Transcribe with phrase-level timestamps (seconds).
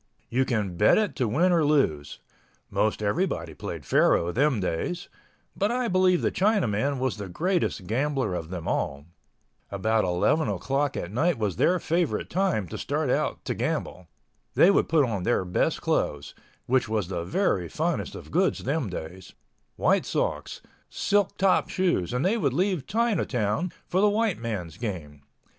[0.31, 2.17] You can bet it to win or lose.
[2.71, 8.49] Most everybody played faro them days—but I believe the Chinaman was the greatest gambler of
[8.49, 9.05] them all.
[9.69, 14.07] About 11 o'clock at night was their favorite time to start out to gamble.
[14.55, 20.05] They would put on their best clothes—which was the very finest of goods them days—white
[20.07, 25.21] socks, silk top shoes, and they would leave Chinatown for the white man's game.